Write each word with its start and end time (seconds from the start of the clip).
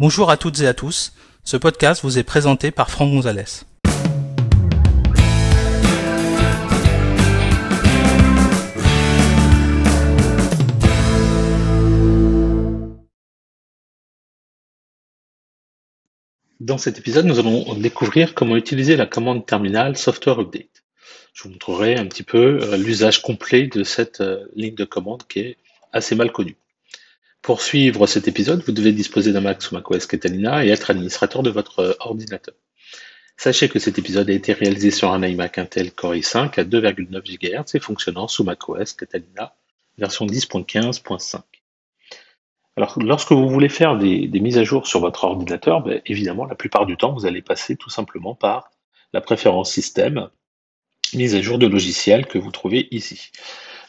Bonjour 0.00 0.30
à 0.30 0.36
toutes 0.36 0.60
et 0.60 0.68
à 0.68 0.74
tous. 0.74 1.12
Ce 1.42 1.56
podcast 1.56 2.02
vous 2.04 2.18
est 2.18 2.22
présenté 2.22 2.70
par 2.70 2.88
Franck 2.88 3.10
Gonzalez. 3.10 3.64
Dans 16.60 16.78
cet 16.78 16.98
épisode, 16.98 17.26
nous 17.26 17.40
allons 17.40 17.74
découvrir 17.74 18.36
comment 18.36 18.54
utiliser 18.54 18.94
la 18.94 19.06
commande 19.06 19.46
terminale 19.46 19.96
Software 19.96 20.38
Update. 20.38 20.84
Je 21.34 21.42
vous 21.42 21.50
montrerai 21.50 21.96
un 21.96 22.06
petit 22.06 22.22
peu 22.22 22.60
euh, 22.62 22.76
l'usage 22.76 23.20
complet 23.20 23.66
de 23.66 23.82
cette 23.82 24.20
euh, 24.20 24.46
ligne 24.54 24.76
de 24.76 24.84
commande 24.84 25.24
qui 25.26 25.40
est 25.40 25.56
assez 25.92 26.14
mal 26.14 26.30
connue. 26.30 26.56
Pour 27.48 27.62
suivre 27.62 28.06
cet 28.06 28.28
épisode, 28.28 28.62
vous 28.66 28.72
devez 28.72 28.92
disposer 28.92 29.32
d'un 29.32 29.40
Mac 29.40 29.62
sous 29.62 29.74
macOS 29.74 30.04
Catalina 30.04 30.66
et 30.66 30.68
être 30.68 30.90
administrateur 30.90 31.42
de 31.42 31.48
votre 31.48 31.78
euh, 31.78 31.94
ordinateur. 32.00 32.54
Sachez 33.38 33.70
que 33.70 33.78
cet 33.78 33.98
épisode 33.98 34.28
a 34.28 34.34
été 34.34 34.52
réalisé 34.52 34.90
sur 34.90 35.10
un 35.12 35.26
iMac 35.26 35.56
Intel 35.56 35.90
Core 35.92 36.12
i5 36.12 36.60
à 36.60 36.64
2,9 36.64 37.22
GHz 37.22 37.74
et 37.74 37.80
fonctionnant 37.80 38.28
sous 38.28 38.44
macOS 38.44 38.92
Catalina 38.92 39.54
version 39.96 40.26
10.15.5. 40.26 41.40
Alors, 42.76 42.98
lorsque 42.98 43.32
vous 43.32 43.48
voulez 43.48 43.70
faire 43.70 43.96
des, 43.96 44.28
mises 44.28 44.58
à 44.58 44.64
jour 44.64 44.86
sur 44.86 45.00
votre 45.00 45.24
ordinateur, 45.24 45.80
ben, 45.80 46.02
évidemment, 46.04 46.44
la 46.44 46.54
plupart 46.54 46.84
du 46.84 46.98
temps, 46.98 47.14
vous 47.14 47.24
allez 47.24 47.40
passer 47.40 47.76
tout 47.76 47.88
simplement 47.88 48.34
par 48.34 48.68
la 49.14 49.22
préférence 49.22 49.72
système, 49.72 50.28
mise 51.14 51.34
à 51.34 51.40
jour 51.40 51.56
de 51.56 51.66
logiciel 51.66 52.26
que 52.26 52.36
vous 52.36 52.50
trouvez 52.50 52.88
ici. 52.90 53.30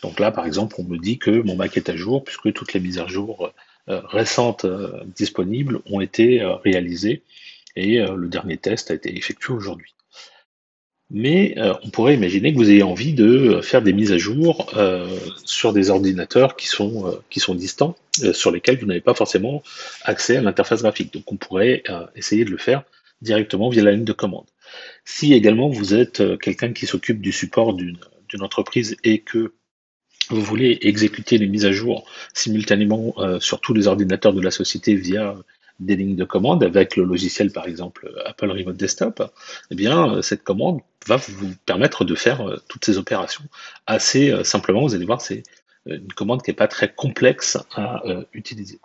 Donc 0.01 0.19
là, 0.19 0.31
par 0.31 0.45
exemple, 0.45 0.75
on 0.79 0.83
me 0.83 0.97
dit 0.97 1.17
que 1.17 1.31
mon 1.31 1.55
Mac 1.55 1.77
est 1.77 1.89
à 1.89 1.95
jour 1.95 2.23
puisque 2.23 2.53
toutes 2.53 2.73
les 2.73 2.79
mises 2.79 2.99
à 2.99 3.07
jour 3.07 3.51
euh, 3.89 4.01
récentes 4.05 4.65
euh, 4.65 5.03
disponibles 5.15 5.79
ont 5.89 5.99
été 5.99 6.41
euh, 6.41 6.55
réalisées 6.55 7.23
et 7.75 7.99
le 7.99 8.27
dernier 8.27 8.57
test 8.57 8.91
a 8.91 8.95
été 8.95 9.15
effectué 9.15 9.53
aujourd'hui 9.53 9.93
mais 11.11 11.55
on 11.83 11.89
pourrait 11.89 12.15
imaginer 12.15 12.51
que 12.51 12.57
vous 12.57 12.69
ayez 12.69 12.83
envie 12.83 13.13
de 13.13 13.61
faire 13.61 13.81
des 13.81 13.93
mises 13.93 14.11
à 14.11 14.17
jour 14.17 14.71
sur 15.45 15.71
des 15.71 15.89
ordinateurs 15.89 16.55
qui 16.55 16.67
sont, 16.67 17.19
qui 17.29 17.39
sont 17.39 17.55
distants, 17.55 17.95
sur 18.33 18.51
lesquels 18.51 18.77
vous 18.79 18.85
n'avez 18.85 19.01
pas 19.01 19.15
forcément 19.15 19.63
accès 20.03 20.37
à 20.37 20.41
l'interface 20.41 20.81
graphique. 20.81 21.13
Donc 21.13 21.31
on 21.31 21.37
pourrait 21.37 21.83
essayer 22.15 22.45
de 22.45 22.51
le 22.51 22.57
faire 22.57 22.83
directement 23.21 23.69
via 23.69 23.83
la 23.83 23.91
ligne 23.91 24.03
de 24.03 24.13
commande. 24.13 24.45
Si 25.03 25.33
également 25.33 25.69
vous 25.69 25.95
êtes 25.95 26.21
quelqu'un 26.39 26.73
qui 26.73 26.85
s'occupe 26.85 27.21
du 27.21 27.31
support 27.31 27.73
d'une 27.73 27.97
entreprise 28.41 28.95
et 29.03 29.19
que 29.19 29.53
vous 30.29 30.41
voulez 30.41 30.77
exécuter 30.81 31.37
les 31.37 31.47
mises 31.47 31.65
à 31.65 31.71
jour 31.71 32.05
simultanément 32.33 33.15
sur 33.39 33.61
tous 33.61 33.73
les 33.73 33.87
ordinateurs 33.87 34.33
de 34.33 34.41
la 34.41 34.51
société 34.51 34.95
via 34.95 35.35
des 35.79 35.95
lignes 35.95 36.15
de 36.15 36.25
commande 36.25 36.63
avec 36.63 36.95
le 36.95 37.03
logiciel 37.03 37.51
par 37.51 37.67
exemple 37.67 38.11
Apple 38.25 38.51
Remote 38.51 38.77
Desktop, 38.77 39.23
eh 39.71 39.75
bien 39.75 40.21
cette 40.21 40.43
commande 40.43 40.81
va 41.07 41.17
vous 41.17 41.53
permettre 41.65 42.05
de 42.05 42.15
faire 42.15 42.47
euh, 42.47 42.57
toutes 42.67 42.85
ces 42.85 42.97
opérations 42.97 43.43
assez 43.87 44.31
euh, 44.31 44.43
simplement. 44.43 44.81
Vous 44.81 44.95
allez 44.95 45.05
voir, 45.05 45.21
c'est 45.21 45.43
euh, 45.87 45.97
une 45.97 46.13
commande 46.13 46.41
qui 46.41 46.51
n'est 46.51 46.55
pas 46.55 46.67
très 46.67 46.93
complexe 46.93 47.57
à 47.75 48.01
utiliser. 48.33 48.79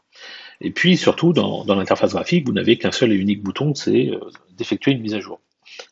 Et 0.61 0.70
puis 0.70 0.97
surtout, 0.97 1.33
dans, 1.33 1.65
l'interface 1.67 2.12
graphique, 2.12 2.47
vous 2.47 2.53
n'avez 2.53 2.78
qu'un 2.78 2.92
seul 2.92 3.12
et 3.12 3.17
unique 3.17 3.42
bouton, 3.42 3.75
c'est 3.75 4.11
d'effectuer 4.56 4.92
une 4.92 5.00
mise 5.00 5.15
à 5.15 5.20
jour. 5.20 5.41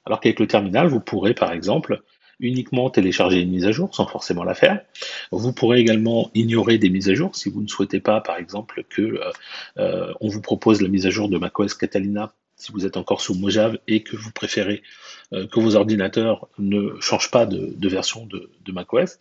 Alors 0.07 0.21
qu'avec 0.21 0.39
le 0.39 0.47
terminal, 0.47 0.87
vous 0.87 1.01
pourrez 1.01 1.35
par 1.35 1.53
exemple 1.53 2.03
uniquement 2.41 2.91
télécharger 2.91 3.41
une 3.41 3.51
mise 3.51 3.67
à 3.67 3.73
jour 3.73 3.95
sans 3.95 4.07
forcément 4.07 4.45
la 4.45 4.55
faire. 4.55 4.81
Vous 5.31 5.53
pourrez 5.53 5.79
également 5.79 6.31
ignorer 6.35 6.79
des 6.79 6.91
mises 6.91 7.09
à 7.09 7.15
jour 7.15 7.35
si 7.37 7.51
vous 7.51 7.63
ne 7.63 7.69
souhaitez 7.69 8.01
pas, 8.01 8.21
par 8.21 8.37
exemple, 8.37 8.85
que 8.89 9.21
on 9.77 10.29
vous 10.29 10.41
propose 10.41 10.83
la 10.83 10.89
mise 10.89 11.07
à 11.07 11.11
jour 11.11 11.29
de 11.29 11.39
macOS 11.39 11.75
Catalina 11.75 12.33
si 12.63 12.71
vous 12.73 12.87
êtes 12.87 12.97
encore 12.97 13.21
sous 13.21 13.35
Mojave 13.35 13.79
et 13.89 14.03
que 14.03 14.17
vous 14.17 14.31
préférez 14.31 14.83
euh, 15.33 15.47
que 15.47 15.59
vos 15.59 15.75
ordinateurs 15.75 16.49
ne 16.59 17.01
changent 17.01 17.31
pas 17.31 17.45
de, 17.45 17.89
version 17.89 18.27
de, 18.27 18.73
macOS. 18.73 19.19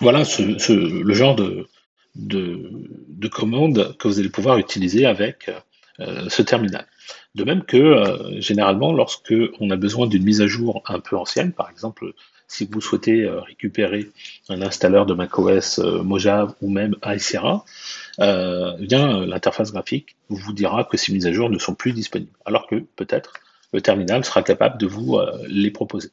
Voilà 0.00 0.22
le 0.68 1.14
genre 1.14 1.34
de, 1.34 1.66
de, 2.14 3.28
commande 3.28 3.96
que 3.98 4.06
vous 4.06 4.20
allez 4.20 4.28
pouvoir 4.28 4.58
utiliser 4.58 5.04
avec 5.04 5.50
euh, 6.00 6.28
ce 6.28 6.42
terminal. 6.42 6.86
De 7.36 7.44
même 7.44 7.62
que 7.62 7.76
euh, 7.76 8.40
généralement, 8.40 8.92
lorsque 8.92 9.34
on 9.60 9.70
a 9.70 9.76
besoin 9.76 10.08
d'une 10.08 10.24
mise 10.24 10.40
à 10.40 10.48
jour 10.48 10.82
un 10.86 10.98
peu 10.98 11.16
ancienne, 11.16 11.52
par 11.52 11.70
exemple, 11.70 12.12
si 12.48 12.68
vous 12.70 12.80
souhaitez 12.80 13.28
récupérer 13.28 14.10
un 14.48 14.62
installeur 14.62 15.04
de 15.06 15.14
macOS 15.14 15.78
Mojave 15.78 16.54
ou 16.60 16.70
même 16.70 16.96
Icera, 17.04 17.64
euh, 18.20 18.72
bien 18.78 19.26
l'interface 19.26 19.72
graphique 19.72 20.16
vous 20.28 20.52
dira 20.52 20.84
que 20.84 20.96
ces 20.96 21.12
mises 21.12 21.26
à 21.26 21.32
jour 21.32 21.50
ne 21.50 21.58
sont 21.58 21.74
plus 21.74 21.92
disponibles, 21.92 22.32
alors 22.46 22.66
que 22.66 22.76
peut-être 22.96 23.34
le 23.72 23.80
terminal 23.80 24.24
sera 24.24 24.42
capable 24.42 24.78
de 24.78 24.86
vous 24.86 25.16
euh, 25.16 25.44
les 25.48 25.70
proposer. 25.70 26.10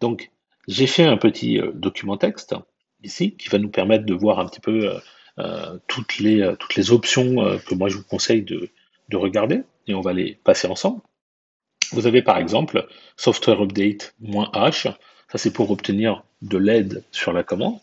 Donc 0.00 0.30
j'ai 0.68 0.86
fait 0.86 1.04
un 1.04 1.16
petit 1.16 1.58
euh, 1.58 1.72
document 1.74 2.18
texte 2.18 2.54
ici 3.02 3.32
qui 3.36 3.48
va 3.48 3.58
nous 3.58 3.70
permettre 3.70 4.04
de 4.04 4.14
voir 4.14 4.40
un 4.40 4.46
petit 4.46 4.60
peu 4.60 4.90
toutes, 5.86 6.18
les, 6.18 6.90
options 6.90 7.58
que 7.66 7.74
moi 7.74 7.88
je 7.90 7.98
vous 7.98 8.04
conseille 8.04 8.42
de 8.42 9.16
regarder 9.16 9.62
et 9.86 9.94
on 9.94 10.00
va 10.00 10.12
les 10.12 10.34
passer 10.44 10.68
ensemble. 10.68 11.00
Vous 11.92 12.06
avez 12.06 12.22
par 12.22 12.38
exemple 12.38 12.86
software 13.16 13.60
update-h, 13.62 14.82
ça 14.82 15.38
c'est 15.38 15.52
pour 15.52 15.70
obtenir 15.70 16.24
de 16.42 16.58
l'aide 16.58 17.04
sur 17.12 17.32
la 17.32 17.42
commande. 17.42 17.78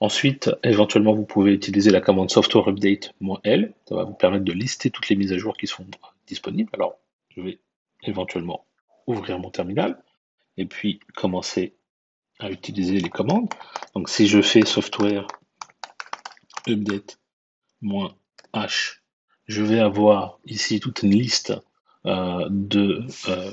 Ensuite, 0.00 0.50
éventuellement, 0.64 1.14
vous 1.14 1.24
pouvez 1.24 1.52
utiliser 1.52 1.90
la 1.90 2.00
commande 2.00 2.30
software 2.30 2.68
update-l. 2.68 3.72
Ça 3.88 3.94
va 3.94 4.04
vous 4.04 4.14
permettre 4.14 4.44
de 4.44 4.52
lister 4.52 4.90
toutes 4.90 5.08
les 5.08 5.16
mises 5.16 5.32
à 5.32 5.38
jour 5.38 5.56
qui 5.56 5.66
sont 5.66 5.86
disponibles. 6.26 6.70
Alors, 6.74 6.98
je 7.30 7.40
vais 7.40 7.58
éventuellement 8.02 8.66
ouvrir 9.06 9.38
mon 9.38 9.50
terminal 9.50 10.02
et 10.56 10.66
puis 10.66 11.00
commencer 11.16 11.74
à 12.40 12.50
utiliser 12.50 12.98
les 12.98 13.08
commandes. 13.08 13.48
Donc, 13.94 14.08
si 14.08 14.26
je 14.26 14.42
fais 14.42 14.66
software 14.66 15.26
update-h, 16.66 17.16
je 19.46 19.62
vais 19.62 19.80
avoir 19.80 20.38
ici 20.46 20.80
toute 20.80 21.02
une 21.02 21.14
liste 21.14 21.52
euh, 22.06 22.48
euh, 22.76 23.52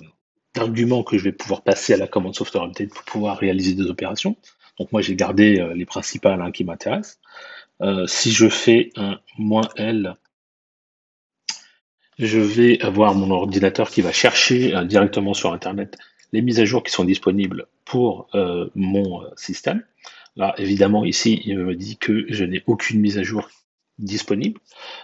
d'arguments 0.53 1.03
que 1.03 1.17
je 1.17 1.23
vais 1.23 1.31
pouvoir 1.31 1.61
passer 1.61 1.93
à 1.93 1.97
la 1.97 2.07
commande 2.07 2.35
software 2.35 2.63
update 2.63 2.89
pour 2.89 3.03
pouvoir 3.03 3.37
réaliser 3.37 3.73
des 3.73 3.85
opérations. 3.89 4.35
Donc 4.79 4.91
moi 4.91 5.01
j'ai 5.01 5.15
gardé 5.15 5.59
euh, 5.59 5.73
les 5.73 5.85
principales 5.85 6.41
hein, 6.41 6.51
qui 6.51 6.63
m'intéressent. 6.63 7.19
Si 8.05 8.31
je 8.31 8.47
fais 8.47 8.91
un 8.95 9.19
moins 9.39 9.67
L, 9.75 10.15
je 12.19 12.37
vais 12.37 12.79
avoir 12.79 13.15
mon 13.15 13.31
ordinateur 13.31 13.89
qui 13.89 14.01
va 14.01 14.11
chercher 14.11 14.85
directement 14.85 15.33
sur 15.33 15.51
Internet 15.51 15.97
les 16.31 16.43
mises 16.43 16.59
à 16.59 16.65
jour 16.65 16.83
qui 16.83 16.91
sont 16.91 17.05
disponibles 17.05 17.65
pour 17.85 18.29
mon 18.75 19.23
système. 19.35 19.83
Là, 20.35 20.53
évidemment, 20.59 21.05
ici, 21.05 21.41
il 21.43 21.57
me 21.57 21.73
dit 21.73 21.97
que 21.97 22.31
je 22.31 22.45
n'ai 22.45 22.61
aucune 22.67 22.99
mise 22.99 23.17
à 23.17 23.23
jour 23.23 23.49
disponible, 24.03 24.59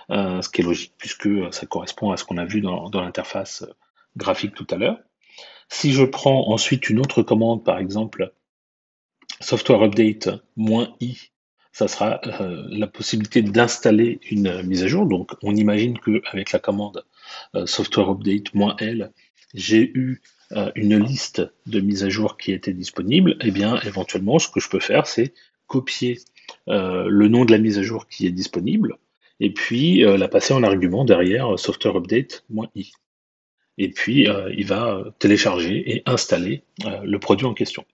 ce 0.09 0.49
qui 0.49 0.61
est 0.61 0.63
logique 0.63 0.93
puisque 0.97 1.29
ça 1.51 1.65
correspond 1.65 2.11
à 2.11 2.17
ce 2.17 2.23
qu'on 2.23 2.37
a 2.37 2.45
vu 2.45 2.61
dans 2.61 2.89
l'interface 2.93 3.65
graphique 4.15 4.55
tout 4.55 4.67
à 4.71 4.75
l'heure. 4.75 4.99
Si 5.69 5.91
je 5.93 6.03
prends 6.03 6.49
ensuite 6.49 6.89
une 6.89 6.99
autre 6.99 7.23
commande, 7.23 7.63
par 7.63 7.77
exemple, 7.77 8.33
software 9.41 9.83
update 9.83 10.29
"-i", 10.57 11.31
ça 11.71 11.87
sera 11.87 12.19
euh, 12.25 12.65
la 12.69 12.87
possibilité 12.87 13.41
d'installer 13.41 14.19
une 14.31 14.63
mise 14.63 14.83
à 14.83 14.87
jour. 14.87 15.05
Donc, 15.05 15.31
on 15.43 15.55
imagine 15.55 15.99
qu'avec 15.99 16.51
la 16.51 16.59
commande 16.59 17.05
euh, 17.55 17.65
software 17.65 18.09
update 18.09 18.53
"-l", 18.53 19.11
j'ai 19.53 19.91
eu 19.93 20.21
euh, 20.53 20.71
une 20.75 20.97
liste 20.97 21.43
de 21.65 21.79
mises 21.79 22.03
à 22.03 22.09
jour 22.09 22.37
qui 22.37 22.51
étaient 22.51 22.73
disponibles. 22.73 23.31
Et 23.41 23.47
eh 23.47 23.51
bien, 23.51 23.79
éventuellement, 23.81 24.39
ce 24.39 24.47
que 24.49 24.59
je 24.59 24.69
peux 24.69 24.79
faire, 24.79 25.05
c'est 25.05 25.33
copier 25.67 26.19
le 26.67 27.27
nom 27.27 27.45
de 27.45 27.51
la 27.51 27.57
mise 27.57 27.79
à 27.79 27.83
jour 27.83 28.07
qui 28.07 28.27
est 28.27 28.31
disponible 28.31 28.97
et 29.39 29.51
puis 29.51 29.99
la 30.01 30.27
passer 30.27 30.53
en 30.53 30.63
argument 30.63 31.05
derrière 31.05 31.57
software 31.57 31.95
update 31.95 32.45
"-i". 32.75 32.91
Et 33.77 33.89
puis, 33.89 34.27
il 34.57 34.65
va 34.65 35.03
télécharger 35.19 35.91
et 35.91 36.03
installer 36.05 36.63
le 37.03 37.17
produit 37.19 37.45
en 37.45 37.53
question. 37.53 37.85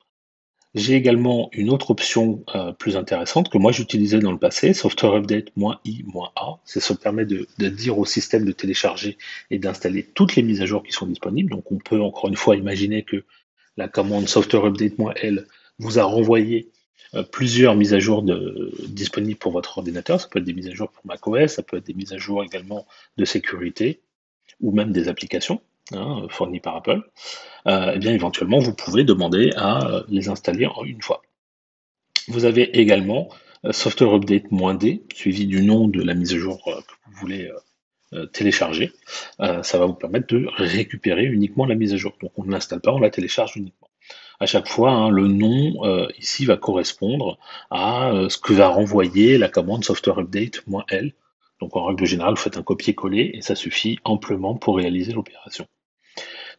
J'ai 0.75 0.95
également 0.95 1.49
une 1.51 1.69
autre 1.69 1.91
option 1.91 2.43
euh, 2.55 2.71
plus 2.71 2.97
intéressante 2.97 3.49
que 3.49 3.59
moi 3.59 3.71
j'utilisais 3.71 4.17
dans 4.19 4.31
le 4.31 4.39
passé, 4.39 4.73
Software 4.73 5.13
Update 5.13 5.49
"-i", 5.55 6.03
"-a". 6.35 6.59
C'est 6.65 6.79
ça 6.79 6.95
permet 6.95 7.25
de, 7.25 7.47
de, 7.59 7.69
dire 7.69 7.99
au 7.99 8.05
système 8.05 8.43
de 8.43 8.51
télécharger 8.51 9.19
et 9.51 9.59
d'installer 9.59 10.03
toutes 10.03 10.35
les 10.35 10.41
mises 10.41 10.61
à 10.63 10.65
jour 10.65 10.81
qui 10.81 10.91
sont 10.91 11.05
disponibles. 11.05 11.51
Donc 11.51 11.71
on 11.71 11.77
peut 11.77 12.01
encore 12.01 12.27
une 12.27 12.35
fois 12.35 12.55
imaginer 12.55 13.03
que 13.03 13.23
la 13.77 13.87
commande 13.87 14.27
Software 14.27 14.65
Update 14.65 14.95
"-l" 14.97 15.45
vous 15.77 15.99
a 15.99 16.03
renvoyé 16.05 16.69
euh, 16.69 16.72
plusieurs 17.31 17.75
mises 17.75 17.93
à 17.93 17.99
jour 17.99 18.23
disponibles 18.87 19.37
pour 19.37 19.51
votre 19.51 19.77
ordinateur. 19.77 20.19
Ça 20.19 20.27
peut 20.27 20.39
être 20.39 20.45
des 20.45 20.53
mises 20.53 20.67
à 20.67 20.73
jour 20.73 20.89
pour 20.89 21.05
macOS, 21.05 21.53
ça 21.53 21.63
peut 21.63 21.77
être 21.77 21.85
des 21.85 21.93
mises 21.93 22.13
à 22.13 22.17
jour 22.17 22.43
également 22.43 22.85
de 23.17 23.25
sécurité 23.25 24.01
ou 24.61 24.71
même 24.71 24.91
des 24.91 25.07
applications. 25.07 25.61
Hein, 25.91 26.27
fournis 26.29 26.61
par 26.61 26.77
Apple, 26.77 27.01
euh, 27.67 27.91
eh 27.93 27.99
bien 27.99 28.13
éventuellement 28.13 28.59
vous 28.59 28.73
pouvez 28.73 29.03
demander 29.03 29.51
à 29.57 29.85
euh, 29.85 30.03
les 30.07 30.29
installer 30.29 30.65
une 30.85 31.01
fois. 31.01 31.21
Vous 32.29 32.45
avez 32.45 32.79
également 32.79 33.27
euh, 33.65 33.73
Software 33.73 34.13
Update 34.13 34.45
"-d", 34.49 35.03
suivi 35.13 35.45
du 35.45 35.61
nom 35.61 35.89
de 35.89 36.01
la 36.01 36.13
mise 36.13 36.33
à 36.33 36.37
jour 36.37 36.63
que 36.63 36.93
vous 37.05 37.17
voulez 37.19 37.51
télécharger, 38.31 38.93
ça 39.39 39.77
va 39.79 39.85
vous 39.87 39.95
permettre 39.95 40.27
de 40.27 40.47
récupérer 40.55 41.25
uniquement 41.25 41.65
la 41.65 41.73
mise 41.73 41.93
à 41.93 41.97
jour. 41.97 42.15
Donc 42.21 42.31
on 42.37 42.43
ne 42.43 42.51
l'installe 42.51 42.79
pas, 42.79 42.93
on 42.93 42.99
la 42.99 43.09
télécharge 43.09 43.57
uniquement. 43.57 43.82
À 44.43 44.45
chaque 44.45 44.67
fois, 44.67 44.91
hein, 44.91 45.09
le 45.09 45.27
nom 45.27 45.73
ici 46.19 46.45
va 46.45 46.57
correspondre 46.57 47.37
à 47.71 48.11
ce 48.27 48.37
que 48.37 48.51
va 48.51 48.67
renvoyer 48.67 49.37
la 49.37 49.47
commande 49.47 49.85
software 49.85 50.19
update-l. 50.19 51.13
Donc 51.61 51.77
en 51.77 51.85
règle 51.85 52.05
générale, 52.05 52.33
vous 52.33 52.41
faites 52.41 52.57
un 52.57 52.61
copier-coller 52.61 53.31
et 53.35 53.41
ça 53.41 53.55
suffit 53.55 53.99
amplement 54.03 54.55
pour 54.55 54.75
réaliser 54.75 55.13
l'opération. 55.13 55.65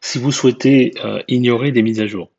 Si 0.01 0.17
vous 0.17 0.31
souhaitez 0.31 0.95
ignorer 1.27 1.71
des 1.71 1.83
mises 1.83 2.01
à 2.01 2.07
jour, 2.07 2.31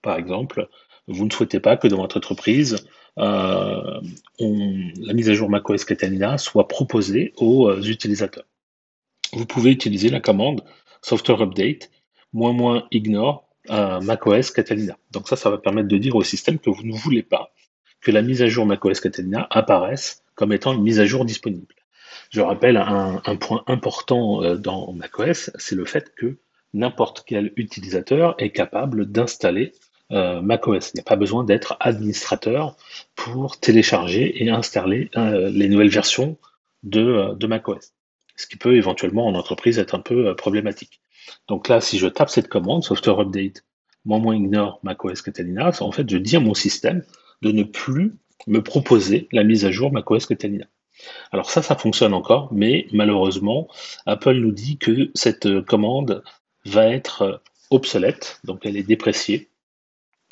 par 0.00 0.16
exemple, 0.16 0.68
vous 1.08 1.24
ne 1.24 1.30
souhaitez 1.30 1.58
pas 1.58 1.76
que 1.76 1.88
dans 1.88 1.96
votre 1.96 2.18
entreprise, 2.18 2.86
euh, 3.18 4.00
la 4.38 5.12
mise 5.12 5.28
à 5.28 5.34
jour 5.34 5.50
macOS 5.50 5.84
Catalina 5.84 6.38
soit 6.38 6.68
proposée 6.68 7.32
aux 7.36 7.68
euh, 7.68 7.82
utilisateurs. 7.82 8.46
Vous 9.32 9.46
pouvez 9.46 9.70
utiliser 9.70 10.08
la 10.08 10.20
commande 10.20 10.62
software 11.02 11.42
update 11.42 11.90
ignore 12.90 13.43
euh, 13.70 14.00
macOS 14.00 14.50
Catalina. 14.50 14.96
Donc 15.10 15.28
ça, 15.28 15.36
ça 15.36 15.50
va 15.50 15.58
permettre 15.58 15.88
de 15.88 15.96
dire 15.96 16.14
au 16.16 16.22
système 16.22 16.58
que 16.58 16.70
vous 16.70 16.84
ne 16.84 16.92
voulez 16.92 17.22
pas 17.22 17.52
que 18.00 18.10
la 18.10 18.22
mise 18.22 18.42
à 18.42 18.48
jour 18.48 18.66
macOS 18.66 19.00
Catalina 19.00 19.46
apparaisse 19.50 20.22
comme 20.34 20.52
étant 20.52 20.72
une 20.74 20.82
mise 20.82 21.00
à 21.00 21.06
jour 21.06 21.24
disponible. 21.24 21.74
Je 22.30 22.40
rappelle 22.40 22.76
un, 22.76 23.36
point 23.36 23.62
important 23.66 24.56
dans 24.56 24.92
macOS, 24.92 25.50
c'est 25.56 25.76
le 25.76 25.84
fait 25.84 26.12
que 26.16 26.38
n'importe 26.74 27.24
quel 27.26 27.52
utilisateur 27.56 28.34
est 28.38 28.50
capable 28.50 29.06
d'installer 29.06 29.72
euh, 30.12 30.42
macOS. 30.42 30.90
Il 30.92 30.98
n'y 30.98 31.00
a 31.00 31.04
pas 31.04 31.16
besoin 31.16 31.44
d'être 31.44 31.76
administrateur 31.80 32.76
pour 33.14 33.58
télécharger 33.58 34.44
et 34.44 34.50
installer 34.50 35.10
euh, 35.16 35.48
les 35.48 35.68
nouvelles 35.68 35.88
versions 35.88 36.36
de, 36.82 37.00
euh, 37.00 37.34
de 37.34 37.46
macOS. 37.46 37.92
Ce 38.36 38.46
qui 38.46 38.56
peut 38.56 38.76
éventuellement 38.76 39.26
en 39.26 39.34
entreprise 39.34 39.78
être 39.78 39.94
un 39.94 40.00
peu 40.00 40.34
problématique. 40.34 41.00
Donc 41.48 41.68
là, 41.68 41.80
si 41.80 41.98
je 41.98 42.06
tape 42.06 42.30
cette 42.30 42.48
commande, 42.48 42.84
software 42.84 43.20
update, 43.20 43.64
moins 44.04 44.34
ignore 44.34 44.80
macOS 44.82 45.22
Catalina, 45.22 45.70
en 45.80 45.92
fait, 45.92 46.08
je 46.08 46.16
dis 46.16 46.36
à 46.36 46.40
mon 46.40 46.54
système 46.54 47.02
de 47.42 47.52
ne 47.52 47.62
plus 47.62 48.14
me 48.46 48.62
proposer 48.62 49.28
la 49.32 49.44
mise 49.44 49.64
à 49.64 49.70
jour 49.70 49.92
macOS 49.92 50.26
Catalina. 50.26 50.66
Alors 51.32 51.50
ça, 51.50 51.62
ça 51.62 51.74
fonctionne 51.76 52.14
encore, 52.14 52.52
mais 52.52 52.86
malheureusement, 52.92 53.68
Apple 54.06 54.34
nous 54.34 54.52
dit 54.52 54.78
que 54.78 55.10
cette 55.14 55.60
commande 55.62 56.22
va 56.64 56.86
être 56.86 57.42
obsolète, 57.70 58.40
donc 58.44 58.60
elle 58.64 58.76
est 58.76 58.84
dépréciée, 58.84 59.48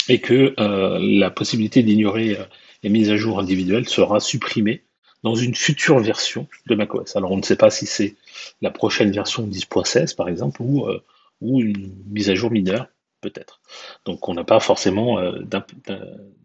et 0.08 0.20
que 0.20 0.54
euh, 0.58 0.98
la 1.00 1.30
possibilité 1.30 1.82
d'ignorer 1.82 2.38
euh, 2.38 2.44
les 2.82 2.90
mises 2.90 3.10
à 3.10 3.16
jour 3.16 3.38
individuelles 3.38 3.88
sera 3.88 4.20
supprimée 4.20 4.84
dans 5.22 5.34
une 5.34 5.54
future 5.54 5.98
version 5.98 6.48
de 6.66 6.74
macOS. 6.74 7.16
Alors 7.16 7.32
on 7.32 7.36
ne 7.36 7.42
sait 7.42 7.56
pas 7.56 7.70
si 7.70 7.86
c'est 7.86 8.16
la 8.60 8.70
prochaine 8.70 9.12
version 9.12 9.46
10.16 9.46 10.16
par 10.16 10.28
exemple 10.28 10.62
ou, 10.62 10.86
euh, 10.86 11.02
ou 11.40 11.60
une 11.60 11.94
mise 12.06 12.30
à 12.30 12.34
jour 12.34 12.50
mineure 12.50 12.86
peut-être. 13.20 13.60
Donc 14.04 14.28
on 14.28 14.34
n'a 14.34 14.44
pas 14.44 14.60
forcément 14.60 15.20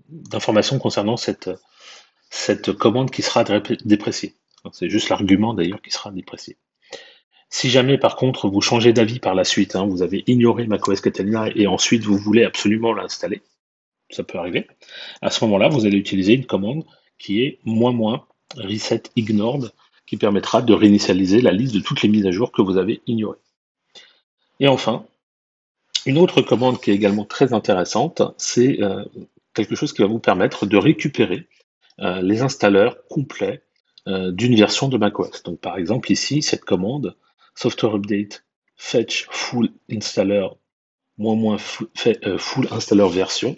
d'informations 0.09 0.77
concernant 0.77 1.17
cette, 1.17 1.49
cette 2.29 2.71
commande 2.73 3.11
qui 3.11 3.21
sera 3.21 3.43
dépréciée. 3.43 4.35
C'est 4.71 4.89
juste 4.89 5.09
l'argument 5.09 5.53
d'ailleurs 5.53 5.81
qui 5.81 5.91
sera 5.91 6.11
déprécié. 6.11 6.57
Si 7.49 7.69
jamais 7.69 7.97
par 7.97 8.15
contre 8.15 8.49
vous 8.49 8.61
changez 8.61 8.93
d'avis 8.93 9.19
par 9.19 9.33
la 9.33 9.43
suite, 9.43 9.75
hein, 9.75 9.85
vous 9.85 10.01
avez 10.01 10.23
ignoré 10.27 10.67
macOS 10.67 10.99
Catalina 11.01 11.49
et 11.55 11.67
ensuite 11.67 12.03
vous 12.03 12.17
voulez 12.17 12.43
absolument 12.43 12.93
l'installer, 12.93 13.41
ça 14.09 14.23
peut 14.23 14.37
arriver, 14.37 14.67
à 15.21 15.29
ce 15.29 15.43
moment-là 15.45 15.69
vous 15.69 15.85
allez 15.85 15.97
utiliser 15.97 16.33
une 16.33 16.45
commande 16.45 16.85
qui 17.17 17.41
est 17.41 17.59
moins 17.63 17.93
moins 17.93 18.27
reset 18.55 19.03
ignored 19.15 19.71
qui 20.05 20.17
permettra 20.17 20.61
de 20.61 20.73
réinitialiser 20.73 21.41
la 21.41 21.51
liste 21.51 21.73
de 21.75 21.79
toutes 21.79 22.01
les 22.01 22.09
mises 22.09 22.25
à 22.25 22.31
jour 22.31 22.51
que 22.51 22.61
vous 22.61 22.77
avez 22.77 23.01
ignorées. 23.07 23.37
Et 24.59 24.67
enfin, 24.67 25.05
une 26.05 26.17
autre 26.17 26.41
commande 26.41 26.79
qui 26.79 26.91
est 26.91 26.95
également 26.95 27.25
très 27.25 27.53
intéressante, 27.53 28.21
c'est 28.37 28.81
euh, 28.81 29.03
quelque 29.53 29.75
chose 29.75 29.93
qui 29.93 30.01
va 30.01 30.07
vous 30.07 30.19
permettre 30.19 30.65
de 30.65 30.77
récupérer 30.77 31.47
euh, 31.99 32.21
les 32.21 32.41
installeurs 32.41 33.05
complets 33.09 33.63
euh, 34.07 34.31
d'une 34.31 34.55
version 34.55 34.87
de 34.87 34.97
macOS. 34.97 35.43
Donc 35.43 35.59
par 35.59 35.77
exemple 35.77 36.11
ici, 36.11 36.41
cette 36.41 36.63
commande 36.63 37.15
software 37.55 37.95
update 37.95 38.45
fetch 38.77 39.27
full 39.29 39.69
installer 39.91 40.47
full 42.37 42.67
installer 42.71 43.09
version 43.09 43.55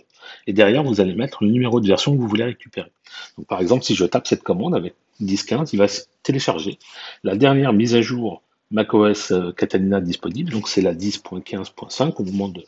et 0.47 0.53
derrière 0.53 0.83
vous 0.83 1.01
allez 1.01 1.15
mettre 1.15 1.43
le 1.43 1.51
numéro 1.51 1.79
de 1.79 1.87
version 1.87 2.13
que 2.15 2.21
vous 2.21 2.27
voulez 2.27 2.43
récupérer. 2.43 2.91
Donc 3.37 3.47
par 3.47 3.61
exemple 3.61 3.83
si 3.83 3.95
je 3.95 4.05
tape 4.05 4.27
cette 4.27 4.43
commande 4.43 4.75
avec 4.75 4.95
10.15 5.21 5.69
il 5.73 5.79
va 5.79 5.87
télécharger 6.23 6.79
la 7.23 7.35
dernière 7.35 7.73
mise 7.73 7.95
à 7.95 8.01
jour 8.01 8.41
macOS 8.71 9.31
euh, 9.31 9.51
Catalina 9.51 10.01
disponible 10.01 10.51
donc 10.51 10.67
c'est 10.67 10.81
la 10.81 10.93
10.15.5 10.93 12.15
au 12.17 12.23
moment 12.23 12.49
de, 12.49 12.63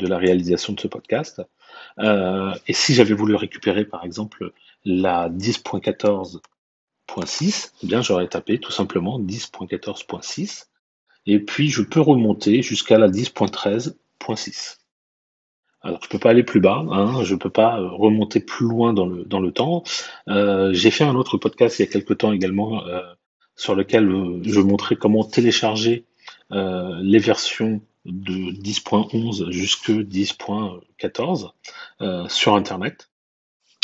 la 0.00 0.18
réalisation 0.18 0.74
de 0.74 0.80
ce 0.80 0.88
podcast. 0.88 1.40
Euh, 1.98 2.52
et 2.66 2.74
si 2.74 2.94
j'avais 2.94 3.14
voulu 3.14 3.34
récupérer 3.34 3.84
par 3.84 4.04
exemple 4.04 4.52
la 4.84 5.30
10.14 5.30 6.40
10.6, 7.08 7.72
eh 7.82 7.86
bien 7.86 8.02
j'aurais 8.02 8.28
tapé 8.28 8.58
tout 8.58 8.72
simplement 8.72 9.20
10.14.6 9.20 10.66
et 11.26 11.38
puis 11.40 11.68
je 11.68 11.82
peux 11.82 12.00
remonter 12.00 12.62
jusqu'à 12.62 12.98
la 12.98 13.08
10.13.6. 13.08 14.76
Alors 15.86 16.00
je 16.02 16.08
peux 16.08 16.18
pas 16.18 16.30
aller 16.30 16.42
plus 16.42 16.58
bas, 16.58 16.84
hein, 16.90 17.22
je 17.22 17.36
peux 17.36 17.48
pas 17.48 17.78
euh, 17.78 17.88
remonter 17.88 18.40
plus 18.40 18.66
loin 18.66 18.92
dans 18.92 19.06
le, 19.06 19.22
dans 19.22 19.38
le 19.38 19.52
temps. 19.52 19.84
Euh, 20.26 20.72
j'ai 20.72 20.90
fait 20.90 21.04
un 21.04 21.14
autre 21.14 21.38
podcast 21.38 21.78
il 21.78 21.82
y 21.82 21.88
a 21.88 21.92
quelque 21.92 22.12
temps 22.12 22.32
également 22.32 22.84
euh, 22.86 23.02
sur 23.54 23.76
lequel 23.76 24.10
je 24.42 24.60
montrais 24.60 24.96
comment 24.96 25.22
télécharger 25.22 26.04
les 26.50 27.18
versions 27.18 27.80
de 28.04 28.52
10.11 28.52 29.50
jusque 29.50 29.90
10.14 29.90 31.52
sur 32.28 32.54
Internet. 32.54 33.08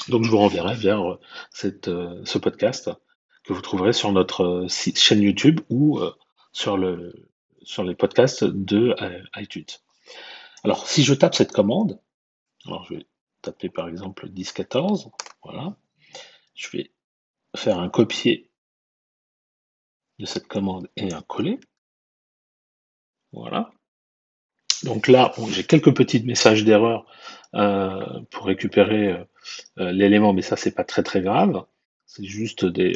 Donc 0.09 0.25
je 0.25 0.31
vous 0.31 0.39
renverrai 0.39 0.75
vers 0.75 1.19
ce 1.53 2.39
podcast 2.39 2.91
que 3.45 3.53
vous 3.53 3.63
trouverez 3.63 3.93
sur 3.93 4.13
notre 4.13 4.67
chaîne 4.69 5.23
YouTube 5.23 5.61
ou 5.71 6.01
sur, 6.53 6.77
le, 6.77 7.15
sur 7.63 7.83
les 7.83 7.95
podcasts 7.95 8.45
de 8.45 8.95
iTunes. 9.37 9.65
Alors, 10.65 10.87
si 10.87 11.03
je 11.03 11.15
tape 11.15 11.35
cette 11.35 11.53
commande, 11.53 12.01
alors 12.67 12.85
je 12.85 12.95
vais 12.95 13.07
taper 13.43 13.69
par 13.69 13.89
exemple 13.89 14.29
1014, 14.29 15.11
voilà, 15.43 15.77
je 16.55 16.69
vais 16.77 16.91
faire 17.57 17.79
un 17.79 17.89
copier 17.89 18.51
de 20.19 20.27
cette 20.27 20.47
commande 20.47 20.89
et 20.97 21.13
un 21.13 21.23
coller. 21.23 21.59
Voilà. 23.33 23.73
Donc 24.85 25.09
là, 25.09 25.33
j'ai 25.51 25.65
quelques 25.65 25.95
petits 25.95 26.23
messages 26.23 26.65
d'erreur 26.65 27.07
pour 28.31 28.47
récupérer 28.47 29.25
l'élément, 29.77 30.33
mais 30.33 30.43
ça 30.43 30.57
c'est 30.57 30.75
pas 30.75 30.85
très 30.85 31.03
très 31.03 31.23
grave. 31.23 31.65
C'est 32.07 32.25
juste 32.25 32.65
des, 32.65 32.95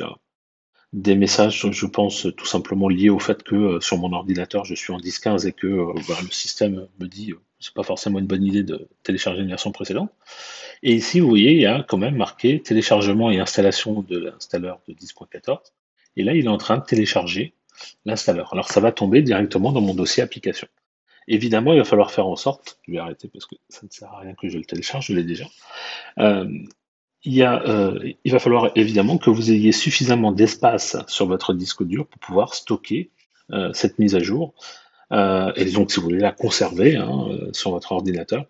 des 0.93 1.14
messages, 1.14 1.71
je 1.71 1.87
pense, 1.87 2.26
tout 2.37 2.47
simplement 2.47 2.88
liés 2.88 3.11
au 3.11 3.19
fait 3.19 3.43
que 3.43 3.55
euh, 3.55 3.81
sur 3.81 3.99
mon 3.99 4.12
ordinateur, 4.12 4.64
je 4.64 4.75
suis 4.75 4.93
en 4.93 4.99
10.15 4.99 5.47
et 5.47 5.52
que 5.52 5.67
euh, 5.67 5.93
bah, 6.09 6.17
le 6.23 6.31
système 6.31 6.88
me 6.99 7.07
dit 7.07 7.33
euh, 7.33 7.41
c'est 7.61 7.75
pas 7.75 7.83
forcément 7.83 8.19
une 8.19 8.27
bonne 8.27 8.45
idée 8.45 8.63
de 8.63 8.89
télécharger 9.03 9.43
une 9.43 9.49
version 9.49 9.73
précédente. 9.73 10.11
Et 10.83 10.95
ici, 10.95 11.21
vous 11.21 11.29
voyez, 11.29 11.53
il 11.53 11.61
y 11.61 11.67
a 11.67 11.85
quand 11.89 11.97
même 11.97 12.17
marqué 12.17 12.61
téléchargement 12.61 13.31
et 13.31 13.39
installation 13.39 14.03
de 14.03 14.19
l'installeur 14.19 14.81
de 14.89 14.95
10.14. 14.95 15.59
Et 16.17 16.23
là, 16.23 16.35
il 16.35 16.45
est 16.45 16.49
en 16.49 16.59
train 16.59 16.79
de 16.79 16.85
télécharger 16.85 17.55
l'installeur. 18.05 18.53
Alors, 18.53 18.69
ça 18.69 18.81
va 18.81 18.93
tomber 18.93 19.23
directement 19.23 19.73
dans 19.73 19.81
mon 19.81 19.95
dossier 19.95 20.23
application. 20.23 20.69
Évidemment, 21.29 21.73
il 21.73 21.79
va 21.79 21.85
falloir 21.85 22.13
faire 22.13 22.27
en 22.27 22.37
sorte, 22.37 22.79
je 22.87 22.93
vais 22.93 22.99
arrêter 22.99 23.29
parce 23.29 23.47
que 23.47 23.57
ça 23.69 23.81
ne 23.83 23.91
sert 23.91 24.13
à 24.13 24.21
rien 24.21 24.35
que 24.35 24.49
je 24.49 24.59
le 24.59 24.65
télécharge, 24.65 25.07
je 25.07 25.15
l'ai 25.15 25.25
déjà. 25.25 25.47
Euh, 26.19 26.49
il, 27.25 27.43
euh, 27.43 28.13
il 28.25 28.33
va 28.33 28.39
falloir 28.39 28.71
évidemment 28.77 29.19
que 29.19 29.31
vous 29.31 29.51
ayez 29.51 29.73
suffisamment 29.73 30.31
d'espace 30.31 30.97
sur 31.09 31.27
votre 31.27 31.53
disque 31.53 31.83
dur 31.83 32.07
pour 32.07 32.21
pouvoir 32.21 32.55
stocker 32.55 33.11
euh, 33.51 33.73
cette 33.73 33.99
mise 33.99 34.15
à 34.15 34.21
jour. 34.21 34.55
Euh, 35.13 35.53
et 35.57 35.65
donc, 35.67 35.91
si 35.91 35.99
vous 35.99 36.05
voulez 36.05 36.19
la 36.19 36.33
conserver 36.33 36.97
hein, 36.97 37.29
sur 37.53 37.71
votre 37.71 37.93
ordinateur, 37.93 38.47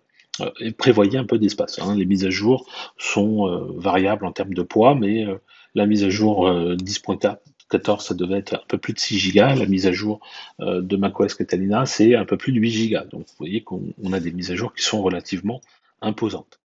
et 0.59 0.71
prévoyez 0.71 1.17
un 1.17 1.25
peu 1.25 1.39
d'espace. 1.39 1.79
Hein. 1.79 1.95
Les 1.95 2.05
mises 2.05 2.23
à 2.23 2.29
jour 2.29 2.67
sont 2.99 3.47
variables 3.75 4.23
en 4.23 4.31
termes 4.31 4.53
de 4.53 4.61
poids, 4.61 4.93
mais 4.93 5.25
la 5.73 5.87
mise 5.87 6.03
à 6.03 6.11
jour 6.11 6.47
10.14, 6.47 8.01
ça 8.01 8.13
devait 8.13 8.37
être 8.37 8.53
un 8.53 8.61
peu 8.67 8.77
plus 8.77 8.93
de 8.93 8.99
6 8.99 9.33
Go. 9.33 9.39
La 9.39 9.65
mise 9.65 9.87
à 9.87 9.91
jour 9.91 10.19
de 10.59 10.95
macOS 10.95 11.33
Catalina, 11.33 11.87
c'est 11.87 12.13
un 12.13 12.25
peu 12.25 12.37
plus 12.37 12.51
de 12.53 12.59
8 12.59 12.89
Go. 12.89 12.99
Donc, 13.09 13.21
vous 13.21 13.35
voyez 13.39 13.63
qu'on 13.63 14.13
a 14.13 14.19
des 14.19 14.31
mises 14.31 14.51
à 14.51 14.55
jour 14.55 14.75
qui 14.75 14.83
sont 14.83 15.01
relativement 15.01 15.59
imposantes. 16.03 16.59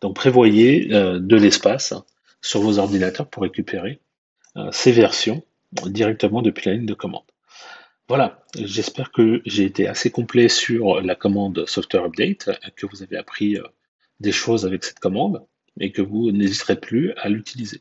Donc 0.00 0.14
prévoyez 0.14 0.92
euh, 0.92 1.18
de 1.18 1.36
l'espace 1.36 1.94
sur 2.40 2.60
vos 2.60 2.78
ordinateurs 2.78 3.28
pour 3.28 3.42
récupérer 3.42 4.00
euh, 4.56 4.68
ces 4.72 4.92
versions 4.92 5.42
directement 5.86 6.42
depuis 6.42 6.68
la 6.68 6.76
ligne 6.76 6.86
de 6.86 6.94
commande. 6.94 7.22
Voilà, 8.14 8.44
j'espère 8.54 9.10
que 9.10 9.40
j'ai 9.46 9.64
été 9.64 9.88
assez 9.88 10.10
complet 10.10 10.50
sur 10.50 11.00
la 11.00 11.14
commande 11.14 11.64
Software 11.66 12.04
Update, 12.04 12.50
que 12.76 12.84
vous 12.84 13.02
avez 13.02 13.16
appris 13.16 13.56
euh, 13.56 13.62
des 14.20 14.32
choses 14.32 14.66
avec 14.66 14.84
cette 14.84 14.98
commande 14.98 15.46
et 15.80 15.92
que 15.92 16.02
vous 16.02 16.30
n'hésiterez 16.30 16.78
plus 16.78 17.14
à 17.16 17.30
l'utiliser. 17.30 17.80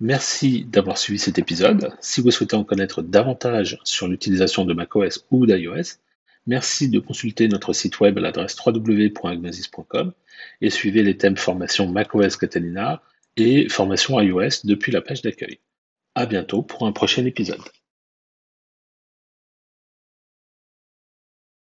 Merci 0.00 0.64
d'avoir 0.64 0.96
suivi 0.96 1.18
cet 1.18 1.38
épisode. 1.38 1.92
Si 2.00 2.22
vous 2.22 2.30
souhaitez 2.30 2.56
en 2.56 2.64
connaître 2.64 3.02
davantage 3.02 3.78
sur 3.84 4.08
l'utilisation 4.08 4.64
de 4.64 4.72
macOS 4.72 5.26
ou 5.30 5.44
d'iOS, 5.44 5.98
merci 6.46 6.88
de 6.88 6.98
consulter 6.98 7.46
notre 7.46 7.74
site 7.74 8.00
web 8.00 8.16
à 8.16 8.22
l'adresse 8.22 8.56
www.agnosis.com 8.56 10.14
et 10.62 10.70
suivez 10.70 11.02
les 11.02 11.18
thèmes 11.18 11.36
formation 11.36 11.86
macOS 11.92 12.38
Catalina 12.38 13.02
et 13.36 13.68
formation 13.68 14.18
iOS 14.18 14.64
depuis 14.64 14.92
la 14.92 15.02
page 15.02 15.20
d'accueil. 15.20 15.58
À 16.14 16.24
bientôt 16.24 16.62
pour 16.62 16.86
un 16.86 16.92
prochain 16.92 17.26
épisode. 17.26 17.60